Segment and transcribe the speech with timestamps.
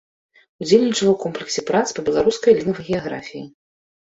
[0.63, 3.45] Удзельнічала ў комплексе прац па беларускай лінгвагеаграфіі.